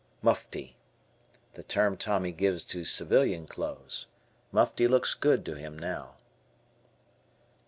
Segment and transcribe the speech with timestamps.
[0.23, 0.77] Mufti.
[1.53, 4.07] The term Tommy gives to civilian clothes.
[4.51, 6.15] Mufti looks good to him now.